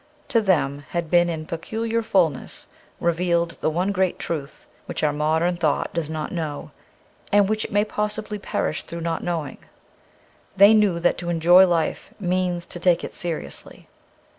To 0.29 0.41
them 0.41 0.83
had 0.89 1.11
been 1.11 1.29
in 1.29 1.45
peculiar 1.45 2.01
fullness 2.01 2.65
revealed 2.99 3.51
the 3.61 3.69
one 3.69 3.91
great 3.91 4.17
truth 4.17 4.65
which 4.87 5.03
our 5.03 5.13
modern 5.13 5.57
thought 5.57 5.93
does 5.93 6.09
not 6.09 6.31
know, 6.31 6.71
and 7.31 7.47
which 7.47 7.65
it 7.65 7.71
may 7.71 7.85
possibly 7.85 8.39
perish 8.39 8.81
through 8.81 9.01
not 9.01 9.23
knowing. 9.23 9.59
They 10.57 10.73
knew 10.73 10.99
that 10.99 11.19
to 11.19 11.29
enjoy 11.29 11.67
life 11.67 12.15
means 12.19 12.65
to 12.65 12.79
take 12.79 13.03
it 13.03 13.13
seriously. 13.13 13.89